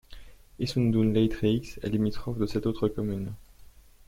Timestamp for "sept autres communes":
2.47-3.35